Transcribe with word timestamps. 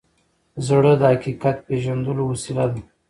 زړه 0.67 0.93
د 1.01 1.03
حقیقت 1.13 1.57
پیژندلو 1.67 2.23
وسیله 2.31 2.65
ده. 2.73 2.81